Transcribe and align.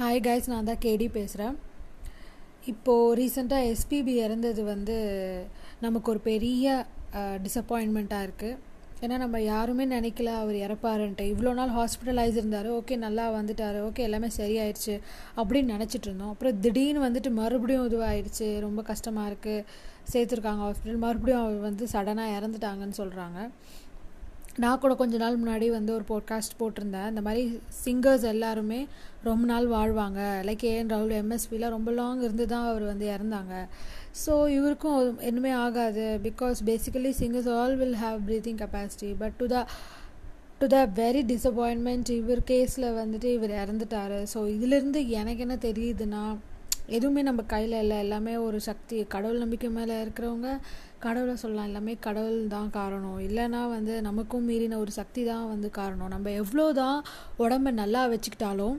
Hi 0.00 0.20
guys 0.26 0.46
நான் 0.50 0.68
தான் 0.68 0.80
கேடி 0.84 1.06
பேசுகிறேன் 1.16 1.56
இப்போது 2.70 3.16
ரீசெண்டாக 3.18 3.66
எஸ்பிபி 3.72 4.12
இறந்தது 4.26 4.62
வந்து 4.70 4.94
நமக்கு 5.82 6.08
ஒரு 6.12 6.20
பெரிய 6.28 6.66
டிசப்பாயின்மெண்ட்டாக 7.46 8.26
இருக்குது 8.26 8.56
ஏன்னா 9.02 9.16
நம்ம 9.22 9.40
யாருமே 9.42 9.84
நினைக்கல 9.92 10.30
அவர் 10.42 10.56
இறப்பாருன்ட்டு. 10.66 11.26
இவ்வளோ 11.32 11.52
நாள் 11.58 11.74
ஹாஸ்பிட்டலைஸ் 11.78 12.38
இருந்தார். 12.40 12.68
ஓகே 12.78 12.96
நல்லா 13.04 13.26
வந்துட்டார். 13.36 13.78
ஓகே 13.88 14.06
எல்லாமே 14.08 14.30
சரியாயிடுச்சு 14.38 14.94
அப்படின்னு 15.40 15.74
நினச்சிட்டு 15.74 16.08
இருந்தோம். 16.10 16.32
அப்புறம் 16.34 16.58
திடீர்னு 16.66 17.04
வந்துட்டு 17.06 17.32
மறுபடியும் 17.40 17.86
இதுவாகிடுச்சு 17.90 18.48
ரொம்ப 18.66 18.82
கஷ்டமாக 18.92 19.30
இருக்குது 19.32 19.66
சேர்த்துருக்காங்க 20.14 20.64
ஹாஸ்பிட்டல் 20.66 21.04
மறுபடியும் 21.06 21.42
அவர் 21.44 21.60
வந்து 21.68 21.86
சடனாக 21.94 22.38
இறந்துட்டாங்கன்னு 22.38 23.00
சொல்கிறாங்க 23.02 23.40
நான் 24.56 24.78
கூட 24.78 24.94
கொஞ்ச 24.94 25.16
நாள் 25.16 25.36
முன்னாடி 25.40 25.70
வந்து 25.70 25.92
ஒரு 25.94 26.04
போட்காஸ்ட் 26.08 26.56
போட்டிருந்தேன். 26.58 27.08
இந்த 27.08 27.20
மாதிரி 27.20 27.60
சிங்கர்ஸ் 27.84 28.22
எல்லாருமே 28.22 28.86
ரொம்ப 29.22 29.46
நாள் 29.46 29.66
வாழ்வாங்க. 29.68 30.20
லைக் 30.48 30.64
ஏஎன் 30.70 30.90
ராகுல் 30.92 31.14
எம்எஸ்பியில் 31.20 31.68
ரொம்ப 31.68 31.90
லாங் 31.90 32.22
இருந்து 32.22 32.46
தான் 32.46 32.66
அவர் 32.66 32.82
வந்து 32.82 33.06
இறந்தாங்க. 33.08 33.54
ஸோ 34.26 34.48
இவருக்கும் 34.56 35.20
இன்னுமே 35.20 35.52
ஆகாது. 35.52 36.20
Because 36.22 36.60
basically 36.64 37.12
singers 37.20 37.50
all 37.54 37.76
will 37.76 37.96
have 38.02 38.18
breathing 38.28 38.60
capacity 38.62 39.14
but 39.18 39.32
to 39.32 39.46
the 39.46 39.66
to 40.58 40.66
the 40.66 40.86
very 40.86 41.22
disappointment 41.32 42.10
இவர் 42.10 42.42
கேஸில் 42.52 42.88
வந்துட்டு 43.00 43.24
இவர் 43.24 43.50
இறந்துட்டார். 43.50 44.16
ஸோ 44.34 44.48
இதிலிருந்து 44.48 45.08
எனக்கு 45.08 45.40
என்ன 45.40 45.58
தெரியுதுன்னா 45.68 46.24
எதுவுமே 46.86 47.22
நம்ம 47.22 47.42
கையில் 47.42 47.80
இல்லை. 47.80 47.98
எல்லாமே 47.98 48.36
ஒரு 48.36 48.60
சக்தி. 48.60 49.04
கடவுள் 49.08 49.38
நம்பிக்கை 49.38 49.70
மேலே 49.70 50.02
இருக்கிறவங்க 50.04 50.50
கடவுளை 51.04 51.34
சொல்லலாம். 51.42 51.68
எல்லாமே 51.70 51.94
கடவுள் 52.06 52.40
தான் 52.54 52.70
காரணம். 52.78 53.18
இல்லைன்னா 53.28 53.60
வந்து 53.76 53.94
நமக்கும் 54.08 54.48
மீறின 54.50 54.78
ஒரு 54.84 54.92
சக்தி 55.00 55.22
தான் 55.30 55.46
வந்து 55.52 55.68
காரணம். 55.80 56.12
நம்ம 56.14 56.30
எவ்வளோ 56.42 56.66
தான் 56.82 56.98
உடம்ப 57.44 57.72
நல்லா 57.82 58.02
வச்சுக்கிட்டாலும் 58.12 58.78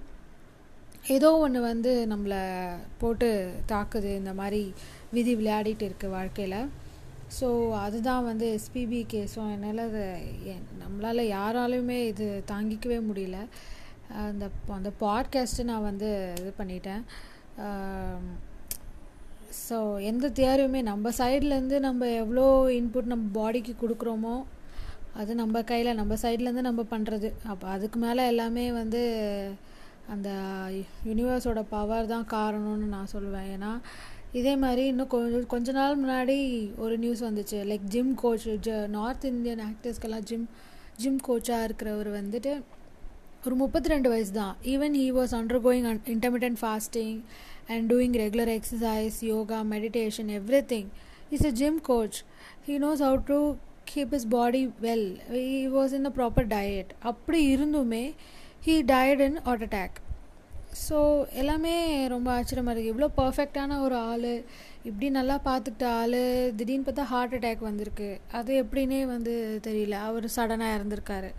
ஏதோ 1.15 1.29
ஒன்று 1.43 1.59
வந்து 1.71 1.91
நம்மளை 2.11 2.41
போட்டு 3.01 3.29
தாக்குது. 3.71 4.09
இந்த 4.21 4.33
மாதிரி 4.39 4.61
விதி 5.15 5.33
விளையாடிட்டு 5.39 5.85
இருக்கு 5.89 6.07
வாழ்க்கையில். 6.17 6.59
ஸோ 7.37 7.47
அதுதான் 7.85 8.27
வந்து 8.29 8.45
எஸ்பிபி 8.57 8.99
கேஸும் 9.13 9.51
என்னால் 9.55 9.81
அதை 9.87 10.05
நம்மளால் 10.81 11.31
யாராலையுமே 11.35 11.99
இது 12.11 12.27
தாங்கிக்கவே 12.51 12.99
முடியல. 13.09 13.37
அந்த 14.29 14.45
அந்த 14.77 14.89
பாட்காஸ்ட்டு 15.03 15.69
நான் 15.71 15.87
வந்து 15.89 16.09
இது 16.41 16.51
பண்ணிட்டேன். 16.61 17.03
ஸோ 19.59 19.77
எந்த 20.01 20.25
தியரியுமே 20.29 20.81
நம்ம 20.81 21.09
சைட்லேருந்து 21.17 21.77
நம்ம 21.79 22.07
எவ்வளோ 22.21 22.45
இன்புட் 22.79 23.11
நம்ம 23.13 23.25
பாடிக்கு 23.39 23.73
கொடுக்குறோமோ 23.81 24.35
அது 25.13 25.31
நம்ம 25.35 25.61
கையில் 25.63 25.97
நம்ம 25.99 26.13
சைட்லேருந்து 26.21 26.67
நம்ம 26.69 26.85
பண்ணுறது 26.91 27.29
அப்போ 27.43 27.67
அதுக்கு 27.67 27.99
மேலே 27.99 28.25
எல்லாமே 28.25 28.65
வந்து 28.71 29.01
அந்த 30.07 30.29
யூனிவர்ஸோட 31.05 31.61
பவர் 31.69 32.11
தான் 32.13 32.27
காரணம்னு 32.31 32.87
நான் 32.95 33.11
சொல்லுவேன். 33.13 33.49
ஏன்னா 33.55 33.71
இதே 34.39 34.53
மாதிரி 34.55 34.83
இன்னும் 34.85 35.07
கொஞ்சம் 35.07 35.47
கொஞ்ச 35.53 35.71
நாள் 35.71 36.01
முன்னாடி 36.03 36.37
ஒரு 36.83 36.97
நியூஸ் 36.97 37.23
வந்துச்சு. 37.23 37.57
லைக் 37.71 37.87
ஜிம் 37.95 38.13
கோச் 38.15 38.47
ஜ 38.67 38.87
நார்த் 38.97 39.25
இந்தியன் 39.25 39.63
ஆக்டர்ஸ்க்கெல்லாம் 39.69 40.25
ஜிம் 40.29 40.47
ஜிம் 40.97 41.19
கோச்சாக 41.27 41.67
இருக்கிறவர் 41.67 42.09
வந்துட்டு 42.19 42.53
ஒரு 43.45 43.55
முப்பத்தி 43.61 43.89
ரெண்டு 43.91 44.09
வயசு 44.11 44.31
தான் 44.39 44.55
even 44.71 44.95
he 44.99 45.05
was 45.15 45.31
undergoing 45.65 45.85
intermittent 46.13 46.59
fasting 46.61 47.15
and 47.73 47.85
doing 47.91 48.15
regular 48.21 48.51
exercise 48.55 49.17
yoga 49.29 49.59
meditation 49.71 50.29
everything 50.73 50.89
is 51.35 51.45
a 51.49 51.51
gym 51.61 51.79
coach 51.89 52.17
he 52.67 52.75
knows 52.83 53.01
how 53.05 53.17
to 53.31 53.39
keep 53.91 54.13
is 54.17 54.27
body 54.35 54.61
well 54.85 55.07
he 55.33 55.45
was 55.77 55.95
in 55.97 56.05
the 56.07 56.11
proper 56.19 56.47
diet 56.53 56.91
அப்படி 57.11 57.39
இருந்துமே 57.55 58.03
he 58.67 58.75
died 58.93 59.23
in 59.27 59.39
heart 59.47 59.65
attack 59.67 59.97
so 60.83 60.97
எல்லாமே 61.41 61.73
ரொம்ப 62.13 62.27
ஆச்சரியமாக 62.35 62.73
இருக்குது 62.73 62.91
இவ்வளோ 62.93 63.09
பர்ஃபெக்டான 63.21 63.79
ஒரு 63.85 63.95
ஆள் 64.11 64.29
இப்படி 64.89 65.07
நல்லா 65.17 65.35
பார்த்துக்கிட்ட 65.47 65.87
ஆள் 66.01 66.19
திடீர்னு 66.59 66.85
பார்த்தா 66.87 67.05
ஹார்ட் 67.13 67.35
அட்டாக் 67.37 67.67
வந்திருக்கு. 67.69 68.07
அது 68.37 68.51
எப்படின்னே 68.63 69.01
வந்து 69.15 69.33
தெரியல. 69.67 69.97
அவர் 70.09 70.27
சடனாக 70.35 70.75
இறந்துருக்காரு. 70.77 71.31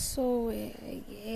ஸோ 0.00 0.24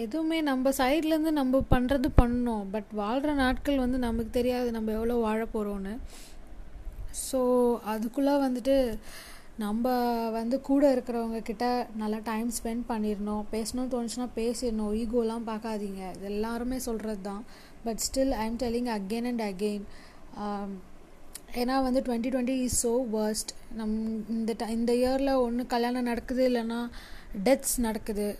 எதுவுமே 0.03 0.39
நம்ம 0.51 0.71
சைட்லேருந்து 0.79 1.33
நம்ம 1.41 1.61
பண்ணுறது 1.73 2.09
பண்ணோம். 2.21 2.65
பட் 2.75 2.91
வாழ்கிற 3.01 3.33
நாட்கள் 3.43 3.83
வந்து 3.85 3.99
நமக்கு 4.07 4.33
தெரியாது. 4.39 4.69
நம்ம 4.77 4.93
எவ்வளோ 4.99 5.17
வாழ 5.27 5.41
போகிறோன்னு 5.55 5.95
ஸோ 7.27 7.41
அதுக்குள்ளே 7.93 8.35
வந்துட்டு 8.47 8.77
நம்ம 9.65 9.85
வந்து 10.39 10.57
கூட 10.69 10.83
இருக்கிறவங்க 10.95 11.39
கிட்ட 11.43 11.67
நல்லா 12.01 12.19
டைம் 12.31 12.49
ஸ்பெண்ட் 12.57 12.85
பண்ணிடணும். 12.91 13.45
பேசணும்னு 13.55 13.93
தோணுச்சுன்னா 13.95 14.29
பேசிடணும். 14.41 14.93
ஈகோலாம் 15.03 15.49
பார்க்காதீங்க 15.53 16.03
இது 16.17 16.29
எல்லாருமே 16.33 16.79
சொல்கிறது 16.89 17.23
தான் 17.31 17.43
but 17.87 18.03
still 18.07 18.35
I 18.43 18.45
am 18.51 18.61
telling 18.65 18.91
again 18.99 19.29
and 19.31 19.45
again 19.51 19.87
ஏன்னா 21.61 21.75
வந்து 21.87 22.01
twenty 22.07 22.31
twenty 22.33 22.57
is 22.67 22.81
so 22.87 22.93
worst 23.17 23.53
நம் 23.79 23.95
இந்த 24.37 24.53
ட 24.61 24.65
இந்த 24.79 24.93
இயரில் 25.03 25.41
ஒன்று 25.45 25.63
கல்யாணம் 25.75 26.09
நடக்குது 26.11 26.43
இல்லைன்னா 26.51 26.81
டெத்ஸ் 27.45 27.77
நடக்குது. 27.77 28.39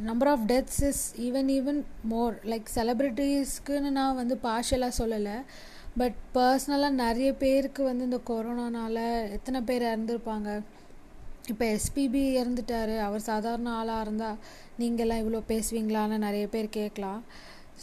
Number 0.00 0.28
of 0.28 0.44
deaths 0.46 0.82
is 0.88 1.14
even 1.20 1.48
even 1.58 1.82
more 2.02 2.34
like 2.44 2.66
செலிப்ரிட்டிஸ்க்குன்னு 2.74 3.90
நான் 3.90 4.14
வந்து 4.14 4.36
பார்ஷலாக 4.36 5.04
சொல்லலை. 5.04 5.36
பட் 5.96 6.14
பர்சனலாக 6.34 6.90
நிறைய 6.90 7.32
பேருக்கு 7.32 7.84
வந்து 7.84 8.04
இந்த 8.04 8.20
கொரோனானால 8.28 8.96
எத்தனை 9.30 9.60
பேர் 9.60 9.82
இறந்துருப்பாங்க. 9.82 10.62
இப்போ 11.48 11.64
எஸ்பிபி 11.66 12.22
இறந்துட்டார். 12.40 12.98
அவர் 12.98 13.20
சாதாரண 13.20 13.70
ஆளாக 13.70 14.00
இருந்தால் 14.00 14.38
நீங்கள்லாம் 14.78 15.22
இவ்வளோ 15.24 15.42
பேசுவீங்களான்னு 15.48 16.18
நிறைய 16.18 16.48
பேர் 16.48 16.68
கேட்கலாம் 16.68 17.24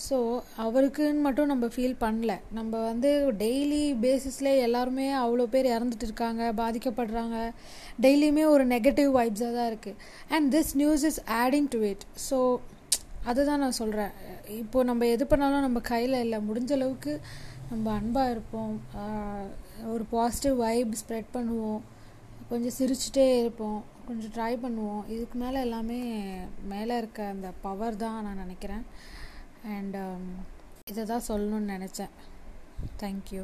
ஸோ 0.06 0.18
அவருக்குன்னு 0.64 1.26
மட்டும் 1.26 1.50
நம்ம 1.52 1.66
ஃபீல் 1.74 1.96
பண்ணல. 2.04 2.34
நம்ம 2.58 2.74
வந்து 2.90 3.10
டெய்லி 3.44 3.82
பேசிஸில் 4.06 4.52
எல்லாருமே 4.66 5.08
அவ்வளோ 5.24 5.46
பேர் 5.54 5.68
இறந்துட்டு 5.76 6.08
இருக்காங்க 6.10 6.44
பாதிக்கப்படுறாங்க. 6.62 7.38
டெய்லியுமே 8.06 8.46
ஒரு 8.56 8.66
நெகட்டிவ் 8.76 9.12
வைப்ஸாக 9.20 9.54
தான் 9.58 9.70
இருக்குது 9.72 10.00
and 10.36 10.50
this 10.56 10.74
news 10.82 11.06
is 11.12 11.22
adding 11.44 11.70
to 11.76 11.82
it 11.92 12.06
so 12.28 12.40
அதுதான் 13.30 13.64
நான் 13.64 13.80
சொல்கிறேன் 13.82 14.14
இப்போது 14.62 14.90
நம்ம 14.90 15.08
எது 15.16 15.24
பண்ணாலும் 15.32 15.66
நம்ம 15.68 15.80
கையில் 15.94 16.22
இல்லை. 16.26 16.38
முடிஞ்ச 16.50 16.72
அளவுக்கு 16.78 17.14
நம்ம 17.72 17.92
அன்பாக 18.00 18.34
இருப்போம். 18.36 18.74
ஒரு 19.94 20.04
பாசிட்டிவ் 20.16 20.56
வைப் 20.66 21.00
ஸ்ப்ரெட் 21.02 21.30
பண்ணுவோம். 21.36 21.82
கொஞ்சம் 22.50 22.76
சிரிச்சுட்டே 22.80 23.28
இருப்போம். 23.42 23.80
கொஞ்சம் 24.08 24.34
ட்ரை 24.38 24.54
பண்ணுவோம். 24.64 25.04
இதுக்கு 25.16 25.38
மேலே 25.44 25.58
எல்லாமே 25.66 26.00
மேலே 26.74 26.94
இருக்க 27.02 27.22
அந்த 27.34 27.50
பவர் 27.66 28.02
தான் 28.04 28.18
நான் 28.28 28.42
நினைக்கிறேன். 28.46 28.84
அண்ட் 29.64 29.96
um, 29.96 30.26
இதை 30.90 31.04
தான் 31.06 31.28
சொல்லணும்னு 31.28 31.74
நினச்சேன். 31.76 32.14
தேங்க்யூ 33.00 33.44